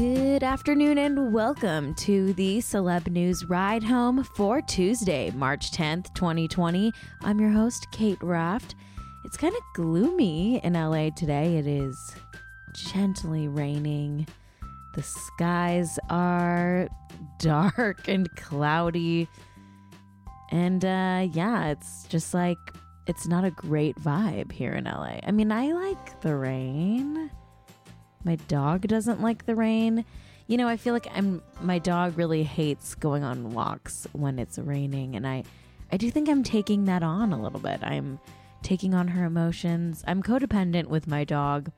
Good 0.00 0.42
afternoon 0.42 0.96
and 0.96 1.30
welcome 1.30 1.94
to 1.96 2.32
the 2.32 2.60
Celeb 2.60 3.08
News 3.08 3.44
Ride 3.44 3.82
Home 3.82 4.24
for 4.24 4.62
Tuesday, 4.62 5.30
March 5.32 5.72
10th, 5.72 6.14
2020. 6.14 6.90
I'm 7.20 7.38
your 7.38 7.50
host, 7.50 7.86
Cait 7.92 8.16
Raft. 8.22 8.76
It's 9.26 9.36
kind 9.36 9.54
of 9.54 9.60
gloomy 9.74 10.56
in 10.64 10.72
LA 10.72 11.10
today. 11.10 11.58
It 11.58 11.66
is 11.66 12.16
gently 12.72 13.46
raining. 13.46 14.26
The 14.94 15.02
skies 15.02 15.98
are 16.08 16.88
dark 17.38 18.08
and 18.08 18.34
cloudy. 18.36 19.28
And 20.50 20.82
uh, 20.82 21.28
yeah, 21.30 21.66
it's 21.66 22.04
just 22.04 22.32
like, 22.32 22.56
it's 23.06 23.26
not 23.26 23.44
a 23.44 23.50
great 23.50 23.96
vibe 23.96 24.50
here 24.50 24.72
in 24.72 24.84
LA. 24.84 25.18
I 25.26 25.30
mean, 25.30 25.52
I 25.52 25.72
like 25.72 26.22
the 26.22 26.34
rain. 26.34 27.30
My 28.24 28.36
dog 28.48 28.86
doesn't 28.86 29.22
like 29.22 29.46
the 29.46 29.54
rain. 29.54 30.04
You 30.46 30.56
know, 30.56 30.68
I 30.68 30.76
feel 30.76 30.94
like 30.94 31.06
I'm 31.14 31.42
my 31.60 31.78
dog 31.78 32.18
really 32.18 32.42
hates 32.42 32.94
going 32.94 33.22
on 33.22 33.52
walks 33.52 34.06
when 34.12 34.38
it's 34.38 34.58
raining 34.58 35.16
and 35.16 35.26
I 35.26 35.44
I 35.92 35.96
do 35.96 36.10
think 36.10 36.28
I'm 36.28 36.42
taking 36.42 36.84
that 36.84 37.02
on 37.02 37.32
a 37.32 37.40
little 37.40 37.60
bit. 37.60 37.80
I'm 37.82 38.20
taking 38.62 38.94
on 38.94 39.08
her 39.08 39.24
emotions. 39.24 40.04
I'm 40.06 40.22
codependent 40.22 40.86
with 40.86 41.06
my 41.06 41.24
dog. 41.24 41.70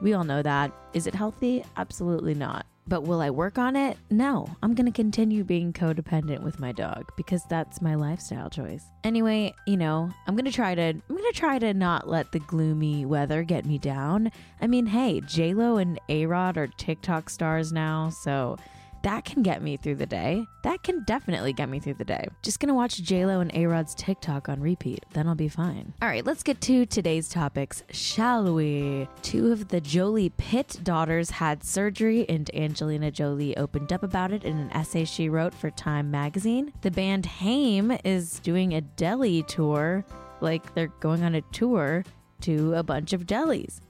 We 0.00 0.14
all 0.14 0.24
know 0.24 0.42
that. 0.42 0.72
Is 0.94 1.06
it 1.06 1.14
healthy? 1.14 1.64
Absolutely 1.76 2.34
not. 2.34 2.66
But 2.86 3.02
will 3.02 3.20
I 3.20 3.30
work 3.30 3.58
on 3.58 3.76
it? 3.76 3.96
No. 4.10 4.48
I'm 4.62 4.74
going 4.74 4.86
to 4.86 4.92
continue 4.92 5.44
being 5.44 5.72
codependent 5.72 6.42
with 6.42 6.58
my 6.58 6.72
dog 6.72 7.10
because 7.16 7.44
that's 7.48 7.80
my 7.80 7.94
lifestyle 7.94 8.50
choice. 8.50 8.84
Anyway, 9.04 9.54
you 9.66 9.76
know, 9.76 10.10
I'm 10.26 10.34
going 10.34 10.46
to 10.46 10.52
try 10.52 10.74
to 10.74 10.82
I'm 10.82 11.02
going 11.08 11.32
to 11.32 11.38
try 11.38 11.58
to 11.58 11.72
not 11.74 12.08
let 12.08 12.32
the 12.32 12.40
gloomy 12.40 13.04
weather 13.06 13.44
get 13.44 13.64
me 13.64 13.78
down. 13.78 14.32
I 14.60 14.66
mean, 14.66 14.86
hey, 14.86 15.20
J-Lo 15.20 15.76
and 15.76 16.00
A-Rod 16.08 16.58
are 16.58 16.66
TikTok 16.66 17.30
stars 17.30 17.72
now, 17.72 18.10
so 18.10 18.56
that 19.02 19.24
can 19.24 19.42
get 19.42 19.62
me 19.62 19.76
through 19.76 19.96
the 19.96 20.06
day. 20.06 20.46
That 20.62 20.82
can 20.82 21.04
definitely 21.04 21.52
get 21.52 21.68
me 21.68 21.80
through 21.80 21.94
the 21.94 22.04
day. 22.04 22.28
Just 22.42 22.60
gonna 22.60 22.74
watch 22.74 23.02
JLo 23.02 23.40
and 23.40 23.54
A 23.54 23.66
Rod's 23.66 23.94
TikTok 23.94 24.48
on 24.48 24.60
repeat. 24.60 25.04
Then 25.12 25.28
I'll 25.28 25.34
be 25.34 25.48
fine. 25.48 25.92
All 26.00 26.08
right, 26.08 26.24
let's 26.24 26.42
get 26.42 26.60
to 26.62 26.86
today's 26.86 27.28
topics, 27.28 27.82
shall 27.90 28.54
we? 28.54 29.08
Two 29.22 29.52
of 29.52 29.68
the 29.68 29.80
Jolie 29.80 30.30
Pitt 30.30 30.80
daughters 30.82 31.30
had 31.30 31.64
surgery, 31.64 32.28
and 32.28 32.50
Angelina 32.54 33.10
Jolie 33.10 33.56
opened 33.56 33.92
up 33.92 34.02
about 34.02 34.32
it 34.32 34.44
in 34.44 34.56
an 34.56 34.70
essay 34.72 35.04
she 35.04 35.28
wrote 35.28 35.54
for 35.54 35.70
Time 35.70 36.10
magazine. 36.10 36.72
The 36.82 36.90
band 36.90 37.26
Haim 37.26 37.92
is 38.04 38.38
doing 38.40 38.74
a 38.74 38.80
deli 38.80 39.42
tour, 39.44 40.04
like 40.40 40.74
they're 40.74 40.92
going 41.00 41.24
on 41.24 41.34
a 41.34 41.42
tour 41.52 42.04
to 42.42 42.74
a 42.74 42.82
bunch 42.82 43.12
of 43.12 43.26
delis. 43.26 43.80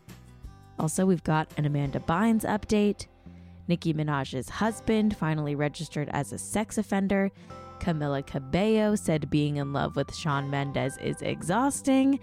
Also, 0.78 1.04
we've 1.06 1.24
got 1.24 1.48
an 1.56 1.66
Amanda 1.66 2.00
Bynes 2.00 2.44
update. 2.44 3.06
Nicki 3.72 3.94
Minaj's 3.94 4.50
husband 4.50 5.16
finally 5.16 5.54
registered 5.54 6.10
as 6.10 6.30
a 6.30 6.36
sex 6.36 6.76
offender. 6.76 7.30
Camila 7.80 8.24
Cabello 8.26 8.94
said 8.96 9.30
being 9.30 9.56
in 9.56 9.72
love 9.72 9.96
with 9.96 10.14
Shawn 10.14 10.50
Mendes 10.50 10.98
is 10.98 11.22
exhausting. 11.22 12.20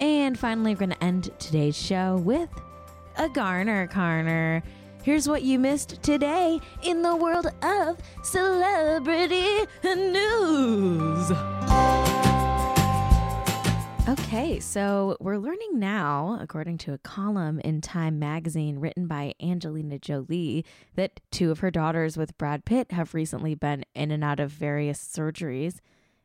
And 0.00 0.36
finally, 0.36 0.74
we're 0.74 0.80
going 0.80 0.90
to 0.90 1.04
end 1.04 1.30
today's 1.38 1.78
show 1.78 2.16
with 2.16 2.50
a 3.16 3.28
Garner 3.28 3.86
Carner. 3.86 4.60
Here's 5.04 5.28
what 5.28 5.44
you 5.44 5.60
missed 5.60 6.02
today 6.02 6.58
in 6.82 7.02
the 7.02 7.14
world 7.14 7.46
of 7.62 7.98
celebrity 8.24 9.68
news. 9.84 11.30
Okay, 14.08 14.58
so 14.58 15.18
we're 15.20 15.36
learning 15.36 15.78
now, 15.78 16.38
according 16.40 16.78
to 16.78 16.94
a 16.94 16.98
column 16.98 17.60
in 17.60 17.82
Time 17.82 18.18
magazine 18.18 18.78
written 18.78 19.06
by 19.06 19.34
Angelina 19.38 19.98
Jolie, 19.98 20.64
that 20.94 21.20
two 21.30 21.50
of 21.50 21.58
her 21.58 21.70
daughters 21.70 22.16
with 22.16 22.38
Brad 22.38 22.64
Pitt 22.64 22.90
have 22.92 23.12
recently 23.12 23.54
been 23.54 23.84
in 23.94 24.10
and 24.10 24.24
out 24.24 24.40
of 24.40 24.50
various 24.50 24.98
surgeries. 24.98 25.80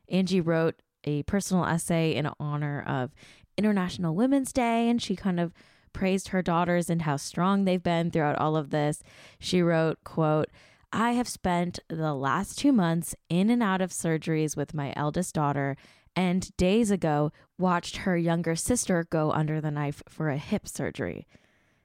Angie 0.08 0.40
wrote 0.40 0.76
a 1.04 1.24
personal 1.24 1.66
essay 1.66 2.14
in 2.14 2.30
honor 2.40 2.82
of 2.86 3.14
International 3.58 4.14
Women's 4.14 4.54
Day, 4.54 4.88
and 4.88 5.02
she 5.02 5.14
kind 5.14 5.38
of 5.38 5.52
praised 5.92 6.28
her 6.28 6.40
daughters 6.40 6.88
and 6.88 7.02
how 7.02 7.18
strong 7.18 7.66
they've 7.66 7.82
been 7.82 8.10
throughout 8.10 8.38
all 8.38 8.56
of 8.56 8.70
this. 8.70 9.02
She 9.38 9.60
wrote, 9.60 9.98
quote, 10.04 10.48
I 10.90 11.12
have 11.12 11.28
spent 11.28 11.80
the 11.88 12.14
last 12.14 12.56
two 12.56 12.72
months 12.72 13.14
in 13.28 13.50
and 13.50 13.62
out 13.62 13.82
of 13.82 13.90
surgeries 13.90 14.56
with 14.56 14.72
my 14.72 14.94
eldest 14.96 15.34
daughter 15.34 15.76
and 16.16 16.56
days 16.56 16.90
ago 16.90 17.32
watched 17.58 17.98
her 17.98 18.16
younger 18.16 18.56
sister 18.56 19.06
go 19.10 19.30
under 19.32 19.60
the 19.60 19.70
knife 19.70 20.02
for 20.08 20.30
a 20.30 20.38
hip 20.38 20.68
surgery. 20.68 21.26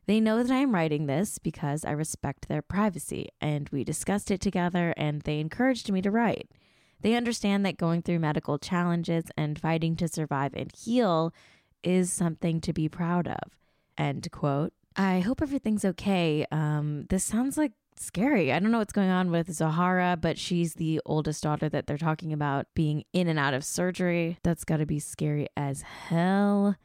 They 0.06 0.20
know 0.20 0.42
that 0.42 0.52
I 0.52 0.58
am 0.60 0.74
writing 0.74 1.06
this 1.06 1.38
because 1.38 1.86
I 1.86 1.92
respect 1.92 2.48
their 2.48 2.64
privacy, 2.64 3.30
and 3.40 3.70
we 3.70 3.84
discussed 3.84 4.32
it 4.32 4.42
together, 4.42 4.94
and 4.98 5.22
they 5.22 5.40
encouraged 5.40 5.92
me 5.92 6.02
to 6.02 6.10
write. 6.10 6.50
They 7.02 7.14
understand 7.14 7.66
that 7.66 7.78
going 7.78 8.02
through 8.02 8.20
medical 8.20 8.58
challenges 8.58 9.26
and 9.38 9.60
fighting 9.60 9.96
to 9.98 10.08
survive 10.08 10.54
and 10.56 10.72
heal 10.76 11.34
is 11.84 12.12
something 12.12 12.60
to 12.62 12.74
be 12.74 12.90
proud 12.90 13.28
of. 13.28 13.56
End 13.98 14.30
quote. 14.32 14.74
I 14.96 15.20
hope 15.20 15.42
everything's 15.42 15.86
okay. 15.86 16.46
Um, 16.52 17.06
this 17.10 17.24
sounds 17.24 17.58
like 17.58 17.72
scary. 18.02 18.52
I 18.52 18.60
don't 18.60 18.72
know 18.72 18.80
what's 18.80 18.94
going 18.94 19.10
on 19.10 19.32
with 19.32 19.52
Zahara, 19.52 20.18
but 20.20 20.38
she's 20.38 20.76
the 20.76 21.02
oldest 21.06 21.44
daughter 21.44 21.70
that 21.70 21.88
they're 21.88 21.98
talking 21.98 22.34
about 22.34 22.68
being 22.74 23.04
in 23.14 23.28
and 23.28 23.38
out 23.38 23.54
of 23.54 23.64
surgery. 23.64 24.38
That's 24.44 24.64
got 24.64 24.78
to 24.78 24.86
be 24.86 25.00
scary 25.00 25.48
as 25.58 25.82
hell. 25.82 26.76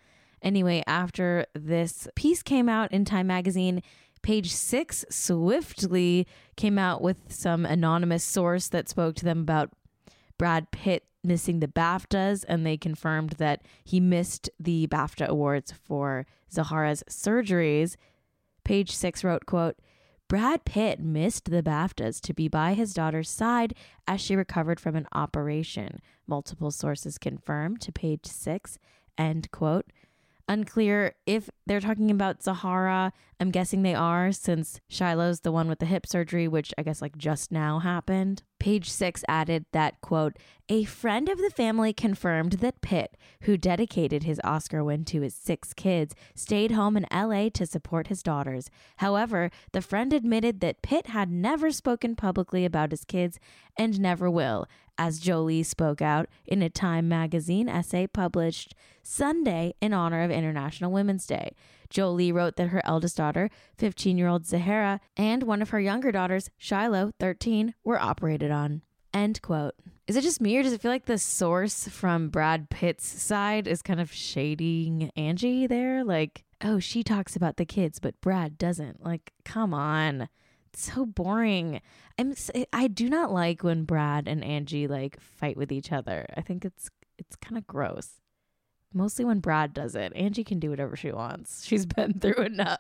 Anyway, 0.42 0.82
after 0.86 1.47
this 1.54 2.06
piece 2.16 2.42
came 2.42 2.69
out 2.69 2.92
in 2.92 3.04
Time 3.04 3.26
magazine, 3.26 3.82
page 4.22 4.53
six 4.53 5.04
swiftly 5.08 6.26
came 6.56 6.78
out 6.78 7.00
with 7.00 7.16
some 7.28 7.64
anonymous 7.64 8.24
source 8.24 8.69
that 8.69 8.88
spoke 8.88 9.14
to 9.16 9.24
them 9.24 9.41
about 9.41 9.70
Brad 10.36 10.70
Pitt 10.70 11.04
missing 11.22 11.60
the 11.60 11.69
BAFTAs, 11.69 12.44
and 12.47 12.66
they 12.66 12.76
confirmed 12.76 13.30
that 13.38 13.62
he 13.84 14.00
missed 14.00 14.50
the 14.60 14.86
BAFTA 14.88 15.28
awards 15.28 15.72
for 15.72 16.26
Zahara's 16.53 17.03
surgeries. 17.08 17.97
Page 18.64 18.91
six 18.91 19.24
wrote, 19.24 19.47
quote, 19.47 19.76
Brad 20.28 20.64
Pitt 20.64 21.00
missed 21.00 21.50
the 21.50 21.62
BAFTAs 21.62 22.20
to 22.22 22.34
be 22.34 22.48
by 22.48 22.74
his 22.74 22.94
daughter's 22.94 23.28
side 23.28 23.74
as 24.08 24.20
she 24.20 24.34
recovered 24.34 24.80
from 24.80 24.96
an 24.96 25.06
operation. 25.12 26.00
Multiple 26.26 26.70
sources 26.70 27.18
confirmed 27.18 27.80
to 27.82 27.92
page 27.92 28.26
six. 28.26 28.78
End 29.18 29.50
quote. 29.50 29.86
Unclear 30.48 31.14
if 31.26 31.48
they're 31.66 31.80
talking 31.80 32.10
about 32.10 32.42
Zahara. 32.42 33.12
I'm 33.40 33.50
guessing 33.50 33.82
they 33.82 33.94
are, 33.94 34.32
since 34.32 34.80
Shiloh's 34.88 35.40
the 35.40 35.52
one 35.52 35.68
with 35.68 35.78
the 35.78 35.86
hip 35.86 36.06
surgery, 36.06 36.48
which 36.48 36.74
I 36.76 36.82
guess 36.82 37.00
like 37.00 37.16
just 37.16 37.52
now 37.52 37.78
happened. 37.78 38.42
Page 38.64 38.88
six 38.88 39.22
added 39.28 39.66
that, 39.72 40.00
quote, 40.00 40.38
a 40.70 40.84
friend 40.84 41.28
of 41.28 41.36
the 41.36 41.50
family 41.50 41.92
confirmed 41.92 42.52
that 42.52 42.80
Pitt, 42.80 43.14
who 43.42 43.58
dedicated 43.58 44.22
his 44.22 44.41
Oscar 44.42 44.82
win 44.82 45.04
to 45.04 45.20
his 45.20 45.34
six 45.34 45.75
kids, 45.75 46.14
stayed 46.34 46.70
home 46.70 46.97
in 46.97 47.04
LA 47.12 47.50
to 47.50 47.66
support 47.66 48.06
his 48.06 48.22
daughters. 48.22 48.70
However, 48.97 49.50
the 49.72 49.82
friend 49.82 50.14
admitted 50.14 50.60
that 50.60 50.80
Pitt 50.80 51.08
had 51.08 51.30
never 51.30 51.70
spoken 51.70 52.16
publicly 52.16 52.64
about 52.64 52.91
his 52.91 53.04
kids 53.04 53.38
and 53.76 54.00
never 54.00 54.30
will, 54.30 54.66
as 54.97 55.19
Jolie 55.19 55.62
spoke 55.62 56.00
out 56.00 56.26
in 56.47 56.62
a 56.62 56.70
Time 56.70 57.06
magazine 57.06 57.69
essay 57.69 58.06
published 58.06 58.74
Sunday 59.03 59.74
in 59.82 59.92
honor 59.92 60.22
of 60.22 60.30
International 60.30 60.91
Women's 60.91 61.26
Day. 61.26 61.50
Jolie 61.94 62.32
wrote 62.32 62.56
that 62.56 62.69
her 62.69 62.82
eldest 62.84 63.16
daughter, 63.16 63.49
15 63.78 64.19
year 64.19 64.27
old 64.27 64.44
Zahara, 64.44 65.00
and 65.16 65.44
one 65.44 65.62
of 65.62 65.71
her 65.71 65.81
younger 65.81 66.10
daughters, 66.10 66.50
Shiloh, 66.59 67.12
13, 67.21 67.75
were 67.84 68.03
operated 68.03 68.50
on. 68.50 68.82
End 69.15 69.41
quote. 69.41 69.75
Is 70.09 70.16
it 70.16 70.22
just 70.22 70.41
me 70.41 70.59
or 70.59 70.65
does 70.65 70.72
it 70.72 70.81
feel 70.81 70.91
like 70.91 71.06
the 71.06 71.19
source 71.19 71.87
from 71.87 72.31
Brad 72.31 72.69
Pitt's 72.69 73.06
side 73.06 73.69
is 73.69 73.81
kind 73.81 74.00
of 74.00 74.12
shading 74.12 75.12
Angie 75.16 75.69
there? 75.69 76.03
Like, 76.03 76.43
oh, 76.65 76.81
she 76.81 77.04
talks 77.04 77.37
about 77.37 77.59
the 77.59 77.65
kids, 77.65 78.00
but 78.00 78.21
Brad 78.21 78.59
doesn't. 78.59 79.04
Like, 79.04 79.33
come 79.44 79.72
on. 79.72 80.28
It's 80.72 80.92
so 80.92 81.07
boring. 81.07 81.80
I'm 82.18 82.34
I 82.72 82.89
do 82.89 83.09
not 83.09 83.33
like 83.33 83.63
when 83.63 83.84
Brad 83.84 84.27
and 84.27 84.42
Angie 84.42 84.89
like 84.89 85.21
fight 85.21 85.57
with 85.57 85.71
each 85.71 85.92
other. 85.92 86.27
I 86.36 86.41
think 86.41 86.65
it's 86.65 86.91
it's 87.16 87.36
kind 87.36 87.57
of 87.57 87.68
gross. 87.68 88.21
Mostly 88.94 89.24
when 89.24 89.41
Brad 89.41 89.74
does 89.74 89.94
it. 89.94 90.12
Angie 90.14 90.44
can 90.44 90.60
do 90.60 90.70
whatever 90.70 90.96
she 90.96 91.10
wants. 91.10 91.64
She's 91.66 91.84
been 91.84 92.20
through 92.20 92.44
enough. 92.44 92.78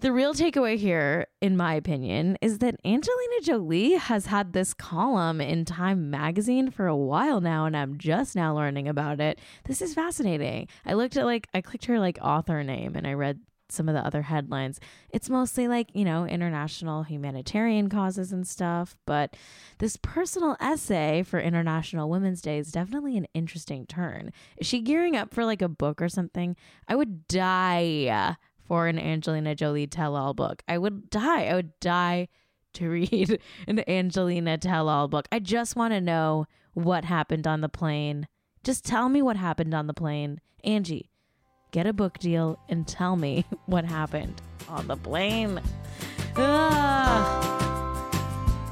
The 0.00 0.12
real 0.12 0.34
takeaway 0.34 0.78
here, 0.78 1.28
in 1.40 1.56
my 1.56 1.74
opinion, 1.74 2.36
is 2.40 2.58
that 2.58 2.74
Angelina 2.84 3.40
Jolie 3.42 3.92
has 3.92 4.26
had 4.26 4.52
this 4.52 4.74
column 4.74 5.40
in 5.40 5.64
Time 5.64 6.10
magazine 6.10 6.72
for 6.72 6.88
a 6.88 6.96
while 6.96 7.40
now, 7.40 7.66
and 7.66 7.76
I'm 7.76 7.98
just 7.98 8.34
now 8.34 8.52
learning 8.52 8.88
about 8.88 9.20
it. 9.20 9.38
This 9.66 9.80
is 9.80 9.94
fascinating. 9.94 10.66
I 10.84 10.94
looked 10.94 11.16
at 11.16 11.24
like, 11.24 11.46
I 11.54 11.60
clicked 11.60 11.84
her 11.84 12.00
like 12.00 12.18
author 12.20 12.64
name 12.64 12.96
and 12.96 13.06
I 13.06 13.12
read 13.12 13.38
some 13.72 13.88
of 13.88 13.94
the 13.94 14.04
other 14.04 14.22
headlines. 14.22 14.80
It's 15.10 15.30
mostly 15.30 15.68
like, 15.68 15.90
you 15.94 16.04
know, 16.04 16.26
international 16.26 17.02
humanitarian 17.02 17.88
causes 17.88 18.32
and 18.32 18.46
stuff. 18.46 18.96
But 19.06 19.36
this 19.78 19.96
personal 19.96 20.56
essay 20.60 21.22
for 21.22 21.40
International 21.40 22.08
Women's 22.08 22.42
Day 22.42 22.58
is 22.58 22.72
definitely 22.72 23.16
an 23.16 23.26
interesting 23.34 23.86
turn. 23.86 24.32
Is 24.56 24.66
she 24.66 24.80
gearing 24.80 25.16
up 25.16 25.32
for 25.32 25.44
like 25.44 25.62
a 25.62 25.68
book 25.68 26.02
or 26.02 26.08
something? 26.08 26.56
I 26.88 26.96
would 26.96 27.26
die 27.28 28.36
for 28.64 28.86
an 28.86 28.98
Angelina 28.98 29.54
Jolie 29.54 29.86
tell 29.86 30.16
all 30.16 30.34
book. 30.34 30.62
I 30.68 30.78
would 30.78 31.10
die. 31.10 31.44
I 31.46 31.54
would 31.54 31.78
die 31.80 32.28
to 32.74 32.88
read 32.90 33.38
an 33.66 33.88
Angelina 33.88 34.58
tell 34.58 34.88
all 34.88 35.08
book. 35.08 35.28
I 35.30 35.38
just 35.38 35.76
want 35.76 35.92
to 35.92 36.00
know 36.00 36.46
what 36.74 37.04
happened 37.04 37.46
on 37.46 37.60
the 37.60 37.68
plane. 37.68 38.28
Just 38.64 38.84
tell 38.84 39.08
me 39.08 39.22
what 39.22 39.36
happened 39.36 39.74
on 39.74 39.86
the 39.88 39.94
plane. 39.94 40.40
Angie, 40.64 41.10
get 41.72 41.86
a 41.86 41.92
book 41.92 42.18
deal 42.18 42.58
and 42.68 42.86
tell 42.86 43.16
me 43.16 43.44
what 43.66 43.84
happened 43.84 44.40
on 44.68 44.86
the 44.86 44.96
plane. 44.96 45.60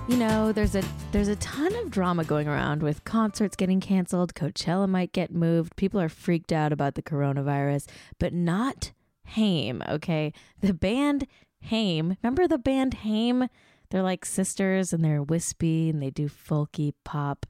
You 0.09 0.17
know, 0.17 0.53
there's 0.53 0.75
a 0.75 0.83
there's 1.13 1.29
a 1.29 1.37
ton 1.37 1.75
of 1.77 1.91
drama 1.91 2.25
going 2.25 2.49
around 2.49 2.83
with 2.83 3.05
concerts 3.05 3.57
getting 3.57 3.81
canceled, 3.81 4.35
Coachella 4.35 4.89
might 4.89 5.13
get 5.13 5.33
moved. 5.33 5.77
People 5.77 6.01
are 6.01 6.09
freaked 6.09 6.53
out 6.53 6.73
about 6.73 6.95
the 6.95 7.03
coronavirus, 7.03 7.89
but 8.19 8.33
not 8.33 8.93
Haim, 9.25 9.83
okay? 9.89 10.33
The 10.61 10.75
band 10.75 11.27
Haim, 11.63 12.17
remember 12.23 12.49
the 12.49 12.59
band 12.59 12.95
Haim? 12.95 13.49
They're 13.91 14.03
like 14.03 14.25
sisters 14.25 14.93
and 14.93 15.05
they're 15.05 15.23
wispy 15.23 15.91
and 15.91 16.03
they 16.03 16.11
do 16.11 16.29
folky 16.29 16.93
pop. 17.05 17.47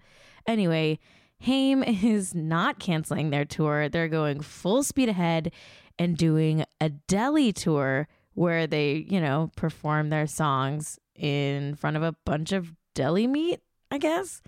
Anyway, 0.47 0.99
Haim 1.41 1.83
is 1.83 2.35
not 2.35 2.79
canceling 2.79 3.31
their 3.31 3.45
tour. 3.45 3.89
They're 3.89 4.09
going 4.09 4.41
full 4.41 4.83
speed 4.83 5.09
ahead 5.09 5.53
and 5.99 6.17
doing 6.17 6.65
a 6.81 6.91
deli 6.91 7.53
tour 7.53 8.09
where 8.35 8.67
they, 8.67 9.07
you 9.09 9.21
know, 9.21 9.51
perform 9.57 10.11
their 10.11 10.27
songs 10.27 10.99
in 11.15 11.75
front 11.75 11.97
of 11.97 12.03
a 12.03 12.15
bunch 12.25 12.53
of 12.53 12.73
deli 12.95 13.27
meat, 13.27 13.61
I 13.91 13.99
guess. 13.99 14.43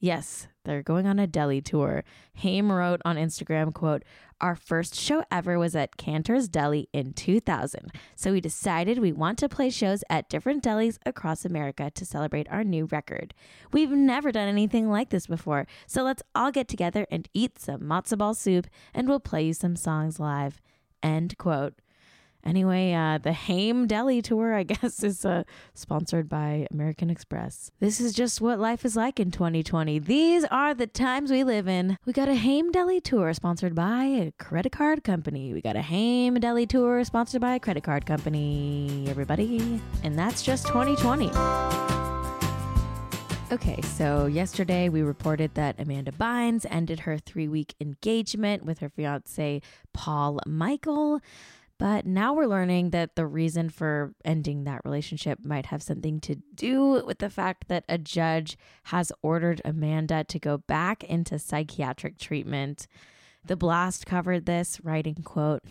Yes, 0.00 0.48
they're 0.64 0.82
going 0.82 1.06
on 1.06 1.18
a 1.18 1.26
deli 1.26 1.60
tour. 1.60 2.04
Haim 2.36 2.70
wrote 2.70 3.00
on 3.04 3.16
Instagram, 3.16 3.72
quote, 3.72 4.04
Our 4.44 4.56
first 4.56 4.94
show 4.94 5.24
ever 5.30 5.58
was 5.58 5.74
at 5.74 5.96
Canter's 5.96 6.48
Deli 6.48 6.90
in 6.92 7.14
2000. 7.14 7.90
So 8.14 8.32
we 8.32 8.42
decided 8.42 8.98
we 8.98 9.10
want 9.10 9.38
to 9.38 9.48
play 9.48 9.70
shows 9.70 10.04
at 10.10 10.28
different 10.28 10.62
delis 10.62 10.98
across 11.06 11.46
America 11.46 11.90
to 11.94 12.04
celebrate 12.04 12.46
our 12.50 12.62
new 12.62 12.84
record. 12.84 13.32
We've 13.72 13.90
never 13.90 14.30
done 14.32 14.46
anything 14.46 14.90
like 14.90 15.08
this 15.08 15.26
before. 15.26 15.66
So 15.86 16.02
let's 16.02 16.22
all 16.34 16.50
get 16.50 16.68
together 16.68 17.06
and 17.10 17.26
eat 17.32 17.58
some 17.58 17.80
matzo 17.80 18.18
ball 18.18 18.34
soup 18.34 18.66
and 18.92 19.08
we'll 19.08 19.18
play 19.18 19.46
you 19.46 19.54
some 19.54 19.76
songs 19.76 20.20
live. 20.20 20.60
End 21.02 21.38
quote. 21.38 21.76
Anyway, 22.44 22.92
uh, 22.92 23.18
the 23.18 23.32
Haim 23.32 23.86
Deli 23.86 24.20
tour, 24.20 24.54
I 24.54 24.62
guess, 24.64 25.02
is 25.02 25.24
uh, 25.24 25.44
sponsored 25.72 26.28
by 26.28 26.66
American 26.70 27.08
Express. 27.08 27.70
This 27.80 28.00
is 28.00 28.12
just 28.12 28.40
what 28.40 28.60
life 28.60 28.84
is 28.84 28.96
like 28.96 29.18
in 29.18 29.30
2020. 29.30 29.98
These 29.98 30.44
are 30.44 30.74
the 30.74 30.86
times 30.86 31.30
we 31.30 31.42
live 31.42 31.66
in. 31.66 31.96
We 32.04 32.12
got 32.12 32.28
a 32.28 32.34
Haim 32.34 32.70
Deli 32.70 33.00
tour 33.00 33.32
sponsored 33.32 33.74
by 33.74 34.04
a 34.04 34.32
credit 34.38 34.72
card 34.72 35.04
company. 35.04 35.54
We 35.54 35.62
got 35.62 35.76
a 35.76 35.82
Haim 35.82 36.38
Deli 36.38 36.66
tour 36.66 37.02
sponsored 37.04 37.40
by 37.40 37.54
a 37.54 37.60
credit 37.60 37.82
card 37.82 38.04
company, 38.04 39.06
everybody. 39.08 39.80
And 40.02 40.18
that's 40.18 40.42
just 40.42 40.66
2020. 40.66 41.30
Okay, 43.52 43.80
so 43.82 44.26
yesterday 44.26 44.88
we 44.88 45.02
reported 45.02 45.54
that 45.54 45.78
Amanda 45.78 46.10
Bynes 46.12 46.66
ended 46.70 47.00
her 47.00 47.18
three 47.18 47.46
week 47.46 47.74
engagement 47.80 48.64
with 48.64 48.80
her 48.80 48.88
fiance, 48.88 49.62
Paul 49.92 50.40
Michael. 50.46 51.20
But 51.78 52.06
now 52.06 52.32
we're 52.34 52.46
learning 52.46 52.90
that 52.90 53.16
the 53.16 53.26
reason 53.26 53.68
for 53.68 54.14
ending 54.24 54.64
that 54.64 54.84
relationship 54.84 55.44
might 55.44 55.66
have 55.66 55.82
something 55.82 56.20
to 56.20 56.36
do 56.54 57.04
with 57.04 57.18
the 57.18 57.30
fact 57.30 57.66
that 57.68 57.84
a 57.88 57.98
judge 57.98 58.56
has 58.84 59.10
ordered 59.22 59.60
Amanda 59.64 60.24
to 60.24 60.38
go 60.38 60.58
back 60.58 61.02
into 61.02 61.38
psychiatric 61.38 62.18
treatment. 62.18 62.86
The 63.44 63.56
Blast 63.56 64.06
covered 64.06 64.46
this, 64.46 64.80
writing, 64.84 65.16
quote, 65.24 65.62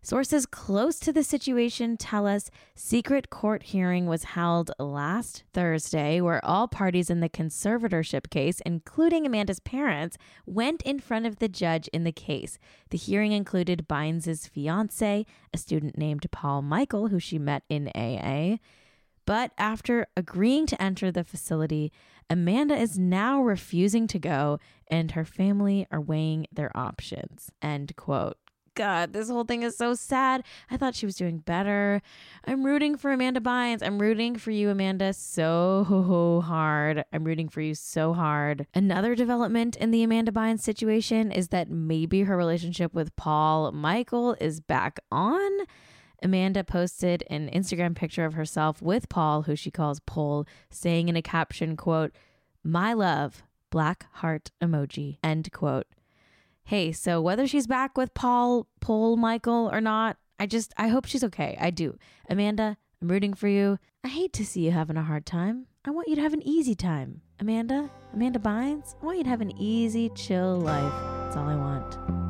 Sources 0.00 0.46
close 0.46 1.00
to 1.00 1.12
the 1.12 1.24
situation 1.24 1.96
tell 1.96 2.26
us 2.26 2.50
secret 2.74 3.30
court 3.30 3.64
hearing 3.64 4.06
was 4.06 4.24
held 4.24 4.70
last 4.78 5.42
Thursday 5.52 6.20
where 6.20 6.42
all 6.44 6.68
parties 6.68 7.10
in 7.10 7.20
the 7.20 7.28
conservatorship 7.28 8.30
case, 8.30 8.60
including 8.64 9.26
Amanda's 9.26 9.60
parents, 9.60 10.16
went 10.46 10.82
in 10.82 11.00
front 11.00 11.26
of 11.26 11.40
the 11.40 11.48
judge 11.48 11.88
in 11.88 12.04
the 12.04 12.12
case. 12.12 12.58
The 12.90 12.96
hearing 12.96 13.32
included 13.32 13.88
Bynes's 13.88 14.46
fiance, 14.46 15.26
a 15.52 15.58
student 15.58 15.98
named 15.98 16.26
Paul 16.30 16.62
Michael 16.62 17.08
who 17.08 17.18
she 17.18 17.38
met 17.38 17.64
in 17.68 17.88
AA. 17.88 18.58
But 19.26 19.50
after 19.58 20.06
agreeing 20.16 20.66
to 20.68 20.82
enter 20.82 21.10
the 21.10 21.24
facility, 21.24 21.92
Amanda 22.30 22.74
is 22.74 22.98
now 22.98 23.42
refusing 23.42 24.06
to 24.06 24.18
go 24.18 24.58
and 24.90 25.10
her 25.10 25.24
family 25.24 25.86
are 25.90 26.00
weighing 26.00 26.46
their 26.50 26.74
options. 26.74 27.50
End 27.60 27.94
quote. 27.96 28.38
God, 28.78 29.12
this 29.12 29.28
whole 29.28 29.42
thing 29.42 29.64
is 29.64 29.76
so 29.76 29.94
sad. 29.94 30.44
I 30.70 30.76
thought 30.76 30.94
she 30.94 31.04
was 31.04 31.16
doing 31.16 31.38
better. 31.38 32.00
I'm 32.44 32.64
rooting 32.64 32.96
for 32.96 33.10
Amanda 33.10 33.40
Bynes. 33.40 33.82
I'm 33.82 33.98
rooting 33.98 34.36
for 34.36 34.52
you, 34.52 34.70
Amanda, 34.70 35.12
so 35.14 36.42
hard. 36.46 37.04
I'm 37.12 37.24
rooting 37.24 37.48
for 37.48 37.60
you 37.60 37.74
so 37.74 38.12
hard. 38.12 38.68
Another 38.72 39.16
development 39.16 39.74
in 39.74 39.90
the 39.90 40.04
Amanda 40.04 40.30
Bynes 40.30 40.60
situation 40.60 41.32
is 41.32 41.48
that 41.48 41.68
maybe 41.68 42.22
her 42.22 42.36
relationship 42.36 42.94
with 42.94 43.16
Paul 43.16 43.72
Michael 43.72 44.36
is 44.40 44.60
back 44.60 45.00
on. 45.10 45.50
Amanda 46.22 46.62
posted 46.62 47.24
an 47.28 47.50
Instagram 47.50 47.96
picture 47.96 48.26
of 48.26 48.34
herself 48.34 48.80
with 48.80 49.08
Paul, 49.08 49.42
who 49.42 49.56
she 49.56 49.72
calls 49.72 49.98
Paul, 49.98 50.46
saying 50.70 51.08
in 51.08 51.16
a 51.16 51.22
caption, 51.22 51.76
quote, 51.76 52.12
My 52.62 52.92
love, 52.92 53.42
black 53.70 54.06
heart 54.18 54.52
emoji, 54.62 55.18
end 55.24 55.50
quote 55.50 55.88
hey, 56.68 56.92
so 56.92 57.18
whether 57.18 57.46
she's 57.46 57.66
back 57.66 57.96
with 57.96 58.12
Paul, 58.12 58.66
Paul, 58.80 59.16
Michael 59.16 59.70
or 59.72 59.80
not, 59.80 60.18
I 60.38 60.44
just, 60.44 60.74
I 60.76 60.88
hope 60.88 61.06
she's 61.06 61.24
okay. 61.24 61.56
I 61.58 61.70
do. 61.70 61.96
Amanda, 62.28 62.76
I'm 63.00 63.08
rooting 63.08 63.32
for 63.32 63.48
you. 63.48 63.78
I 64.04 64.08
hate 64.08 64.34
to 64.34 64.44
see 64.44 64.66
you 64.66 64.70
having 64.70 64.98
a 64.98 65.02
hard 65.02 65.24
time. 65.24 65.66
I 65.86 65.90
want 65.92 66.08
you 66.08 66.16
to 66.16 66.20
have 66.20 66.34
an 66.34 66.46
easy 66.46 66.74
time. 66.74 67.22
Amanda, 67.40 67.90
Amanda 68.12 68.38
Bynes, 68.38 68.96
I 69.00 69.06
want 69.06 69.16
you 69.16 69.24
to 69.24 69.30
have 69.30 69.40
an 69.40 69.56
easy, 69.56 70.10
chill 70.10 70.60
life. 70.60 70.92
That's 71.24 71.36
all 71.38 71.48
I 71.48 71.56
want. 71.56 72.27